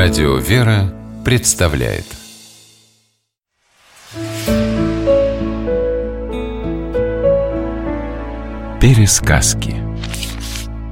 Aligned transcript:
Радио 0.00 0.36
«Вера» 0.36 0.94
представляет 1.24 2.04
Пересказки 8.80 9.74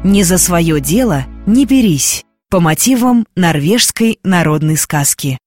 «Не 0.03 0.25
за 0.25 0.39
свое 0.39 0.81
дело 0.81 1.23
не 1.47 1.67
берись» 1.67 2.25
по 2.51 2.59
мотивам 2.59 3.27
норвежской 3.37 4.19
народной 4.25 4.77
сказки. 4.77 5.39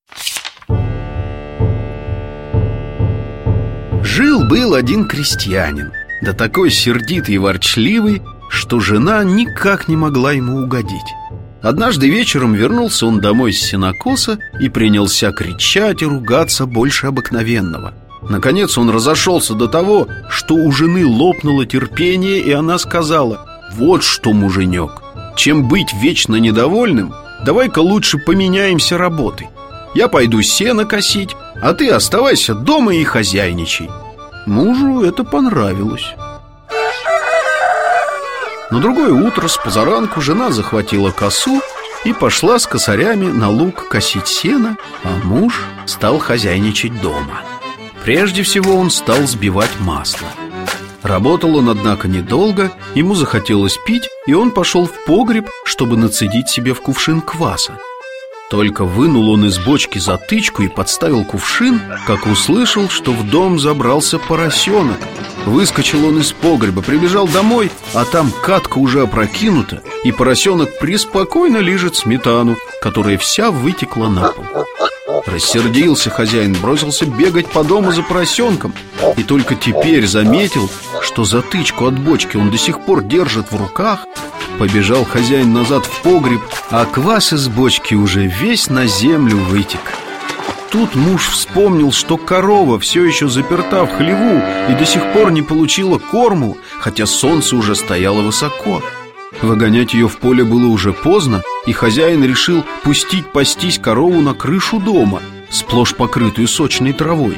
Жил-был 4.01 4.73
один 4.73 5.05
крестьянин, 5.05 5.91
да 6.21 6.31
такой 6.31 6.71
сердитый 6.71 7.35
и 7.35 7.37
ворчливый, 7.37 8.21
что 8.49 8.79
жена 8.79 9.25
никак 9.25 9.89
не 9.89 9.97
могла 9.97 10.31
ему 10.31 10.63
угодить. 10.63 11.18
Однажды 11.61 12.09
вечером 12.09 12.53
вернулся 12.53 13.05
он 13.05 13.19
домой 13.19 13.51
с 13.51 13.61
сенокоса 13.61 14.39
и 14.61 14.69
принялся 14.69 15.31
кричать 15.31 16.01
и 16.01 16.05
ругаться 16.05 16.65
больше 16.65 17.07
обыкновенного. 17.07 17.93
Наконец 18.21 18.77
он 18.77 18.89
разошелся 18.89 19.53
до 19.53 19.67
того, 19.67 20.07
что 20.29 20.55
у 20.55 20.71
жены 20.71 21.05
лопнуло 21.05 21.65
терпение, 21.65 22.39
и 22.39 22.51
она 22.51 22.77
сказала 22.77 23.45
«Вот 23.73 24.03
что, 24.03 24.33
муженек, 24.33 25.01
чем 25.35 25.67
быть 25.67 25.93
вечно 25.93 26.35
недовольным, 26.35 27.13
давай-ка 27.45 27.79
лучше 27.79 28.17
поменяемся 28.17 28.97
работой. 28.97 29.47
Я 29.95 30.07
пойду 30.07 30.41
сено 30.41 30.85
косить, 30.85 31.35
а 31.61 31.73
ты 31.73 31.89
оставайся 31.89 32.55
дома 32.55 32.95
и 32.95 33.03
хозяйничай». 33.03 33.89
Мужу 34.45 35.01
это 35.01 35.23
понравилось. 35.23 36.13
На 38.71 38.79
другое 38.79 39.11
утро 39.11 39.47
с 39.47 39.57
позаранку 39.57 40.21
жена 40.21 40.51
захватила 40.51 41.09
косу 41.09 41.61
и 42.05 42.13
пошла 42.13 42.59
с 42.59 42.67
косарями 42.67 43.25
на 43.25 43.49
луг 43.49 43.87
косить 43.89 44.27
сено, 44.27 44.77
а 45.03 45.09
муж 45.25 45.63
стал 45.87 46.19
хозяйничать 46.19 47.01
дома. 47.01 47.41
Прежде 48.03 48.43
всего 48.43 48.75
он 48.75 48.91
стал 48.91 49.23
сбивать 49.25 49.79
масло. 49.79 50.27
Работал 51.01 51.55
он, 51.55 51.69
однако, 51.69 52.07
недолго, 52.07 52.71
ему 52.93 53.15
захотелось 53.15 53.77
пить, 53.85 54.07
и 54.27 54.33
он 54.33 54.51
пошел 54.51 54.85
в 54.85 55.05
погреб, 55.05 55.49
чтобы 55.63 55.97
нацедить 55.97 56.49
себе 56.49 56.73
в 56.73 56.81
кувшин 56.81 57.21
кваса. 57.21 57.73
Только 58.49 58.83
вынул 58.83 59.29
он 59.29 59.45
из 59.45 59.59
бочки 59.59 59.99
затычку 59.99 60.63
и 60.63 60.67
подставил 60.67 61.23
кувшин, 61.23 61.79
как 62.07 62.25
услышал, 62.25 62.89
что 62.89 63.11
в 63.11 63.29
дом 63.29 63.59
забрался 63.59 64.17
поросенок. 64.17 64.97
Выскочил 65.45 66.05
он 66.07 66.19
из 66.19 66.31
погреба, 66.31 66.81
прибежал 66.81 67.27
домой, 67.27 67.71
а 67.93 68.05
там 68.05 68.31
катка 68.43 68.79
уже 68.79 69.03
опрокинута, 69.03 69.83
и 70.03 70.11
поросенок 70.11 70.79
преспокойно 70.79 71.57
лежит 71.57 71.95
сметану, 71.95 72.57
которая 72.81 73.17
вся 73.19 73.51
вытекла 73.51 74.07
на 74.07 74.29
пол. 74.29 74.45
Рассердился 75.25 76.09
хозяин, 76.09 76.53
бросился 76.53 77.05
бегать 77.05 77.47
по 77.47 77.63
дому 77.63 77.91
за 77.91 78.03
поросенком. 78.03 78.73
И 79.17 79.23
только 79.23 79.55
теперь 79.55 80.07
заметил, 80.07 80.69
что 81.01 81.23
затычку 81.23 81.85
от 81.85 81.99
бочки 81.99 82.37
он 82.37 82.51
до 82.51 82.57
сих 82.57 82.81
пор 82.85 83.03
держит 83.03 83.51
в 83.51 83.55
руках. 83.55 84.05
Побежал 84.57 85.05
хозяин 85.05 85.53
назад 85.53 85.85
в 85.85 86.01
погреб, 86.01 86.41
а 86.69 86.85
квас 86.85 87.33
из 87.33 87.47
бочки 87.47 87.95
уже 87.95 88.25
весь 88.27 88.69
на 88.69 88.87
землю 88.87 89.37
вытек. 89.37 89.79
Тут 90.71 90.95
муж 90.95 91.29
вспомнил, 91.29 91.91
что 91.91 92.17
корова 92.17 92.79
все 92.79 93.03
еще 93.03 93.27
заперта 93.27 93.85
в 93.85 93.97
хлеву 93.97 94.39
И 94.69 94.73
до 94.73 94.85
сих 94.85 95.13
пор 95.13 95.31
не 95.31 95.41
получила 95.41 95.97
корму, 95.97 96.57
хотя 96.79 97.07
солнце 97.07 97.55
уже 97.55 97.75
стояло 97.75 98.21
высоко. 98.21 98.81
Выгонять 99.41 99.93
ее 99.93 100.07
в 100.07 100.17
поле 100.17 100.43
было 100.43 100.67
уже 100.67 100.93
поздно, 100.93 101.41
и 101.65 101.71
хозяин 101.71 102.23
решил 102.23 102.63
пустить 102.83 103.31
пастись 103.31 103.79
корову 103.79 104.21
на 104.21 104.33
крышу 104.33 104.79
дома, 104.79 105.21
сплошь 105.49 105.95
покрытую 105.95 106.47
сочной 106.47 106.93
травой. 106.93 107.37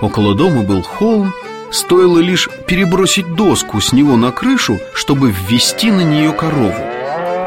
Около 0.00 0.34
дома 0.34 0.62
был 0.62 0.82
холм, 0.82 1.32
стоило 1.70 2.18
лишь 2.18 2.48
перебросить 2.66 3.34
доску 3.34 3.80
с 3.80 3.92
него 3.92 4.16
на 4.16 4.30
крышу, 4.30 4.78
чтобы 4.94 5.32
ввести 5.32 5.90
на 5.90 6.02
нее 6.02 6.32
корову. 6.32 6.74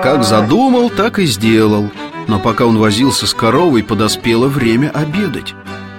Как 0.03 0.23
задумал, 0.23 0.89
так 0.89 1.19
и 1.19 1.25
сделал, 1.25 1.89
но 2.27 2.39
пока 2.39 2.65
он 2.65 2.77
возился 2.77 3.25
с 3.25 3.33
коровой, 3.33 3.83
подоспело 3.83 4.47
время 4.47 4.89
обедать. 4.89 5.53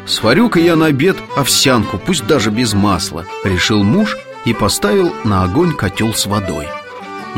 «Сварю-ка 0.06 0.59
я 0.59 0.75
на 0.75 0.87
обед 0.87 1.19
овсянку, 1.37 1.99
пусть 1.99 2.27
даже 2.27 2.50
без 2.50 2.73
масла»,— 2.73 3.27
решил 3.45 3.83
муж 3.83 4.17
и 4.47 4.55
поставил 4.55 5.12
на 5.25 5.45
огонь 5.45 5.75
котел 5.75 6.15
с 6.15 6.25
водой. 6.25 6.67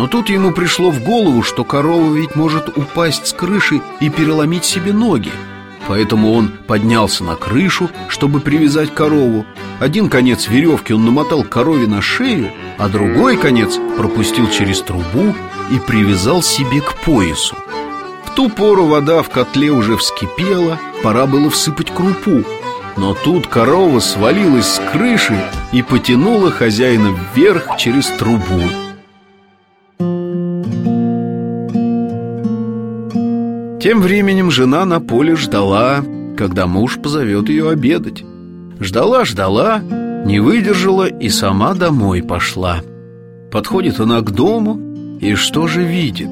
Но 0.00 0.06
тут 0.06 0.30
ему 0.30 0.50
пришло 0.52 0.90
в 0.90 1.02
голову, 1.02 1.42
что 1.42 1.62
корова 1.62 2.14
ведь 2.14 2.34
может 2.34 2.70
упасть 2.74 3.26
с 3.26 3.34
крыши 3.34 3.82
и 4.00 4.08
переломить 4.08 4.64
себе 4.64 4.94
ноги. 4.94 5.30
Поэтому 5.88 6.32
он 6.32 6.48
поднялся 6.66 7.22
на 7.22 7.36
крышу, 7.36 7.90
чтобы 8.08 8.40
привязать 8.40 8.94
корову. 8.94 9.44
Один 9.78 10.08
конец 10.08 10.48
веревки 10.48 10.94
он 10.94 11.04
намотал 11.04 11.42
корове 11.42 11.86
на 11.86 12.00
шею, 12.00 12.50
а 12.78 12.88
другой 12.88 13.36
конец 13.36 13.78
пропустил 13.98 14.48
через 14.48 14.80
трубу 14.80 15.34
и 15.70 15.78
привязал 15.78 16.42
себе 16.42 16.80
к 16.80 16.94
поясу. 17.04 17.54
В 18.24 18.30
ту 18.34 18.48
пору 18.48 18.86
вода 18.86 19.22
в 19.22 19.28
котле 19.28 19.70
уже 19.70 19.98
вскипела, 19.98 20.78
пора 21.02 21.26
было 21.26 21.50
всыпать 21.50 21.92
крупу. 21.94 22.42
Но 22.96 23.12
тут 23.12 23.48
корова 23.48 24.00
свалилась 24.00 24.76
с 24.76 24.80
крыши 24.92 25.38
и 25.72 25.82
потянула 25.82 26.50
хозяина 26.50 27.14
вверх 27.34 27.76
через 27.76 28.06
трубу. 28.06 28.62
Тем 33.80 34.02
временем 34.02 34.50
жена 34.50 34.84
на 34.84 35.00
поле 35.00 35.36
ждала, 35.36 36.04
когда 36.36 36.66
муж 36.66 36.98
позовет 37.02 37.48
ее 37.48 37.70
обедать. 37.70 38.22
Ждала, 38.78 39.24
ждала, 39.24 39.80
не 40.26 40.38
выдержала 40.38 41.06
и 41.06 41.30
сама 41.30 41.72
домой 41.72 42.22
пошла. 42.22 42.82
Подходит 43.50 43.98
она 43.98 44.20
к 44.20 44.32
дому 44.32 45.18
и 45.18 45.34
что 45.34 45.66
же 45.66 45.82
видит? 45.82 46.30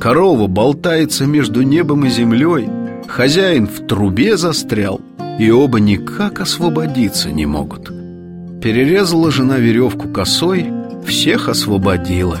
Корова 0.00 0.48
болтается 0.48 1.24
между 1.24 1.62
небом 1.62 2.04
и 2.04 2.10
землей, 2.10 2.68
хозяин 3.06 3.68
в 3.68 3.86
трубе 3.86 4.36
застрял, 4.36 5.00
и 5.38 5.52
оба 5.52 5.78
никак 5.78 6.40
освободиться 6.40 7.30
не 7.30 7.46
могут. 7.46 7.92
Перерезала 8.60 9.30
жена 9.30 9.58
веревку 9.58 10.08
косой, 10.08 10.66
всех 11.06 11.48
освободила. 11.48 12.38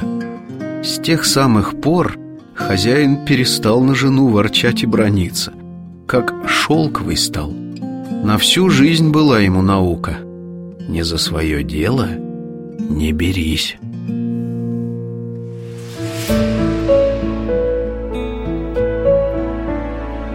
С 0.82 0.98
тех 0.98 1.24
самых 1.24 1.80
пор 1.80 2.16
Хозяин 2.54 3.24
перестал 3.24 3.80
на 3.80 3.94
жену 3.94 4.28
ворчать 4.28 4.82
и 4.82 4.86
брониться 4.86 5.52
Как 6.06 6.34
шелковый 6.46 7.16
стал. 7.16 7.50
На 7.50 8.38
всю 8.38 8.70
жизнь 8.70 9.10
была 9.10 9.40
ему 9.40 9.62
наука. 9.62 10.18
Не 10.88 11.02
за 11.02 11.18
свое 11.18 11.62
дело 11.62 12.08
не 12.78 13.12
берись 13.12 13.76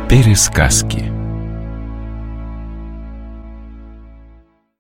Пересказки 0.10 1.17